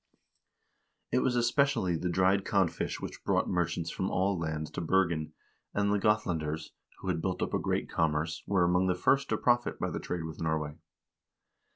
[1.11, 5.31] It was especially the dried codfish which brought merchants from all lands to Bergen,
[5.75, 9.37] and the Gothlanders, who had built up a great commerce, were among the first to
[9.37, 10.73] profit by the trade with Norway.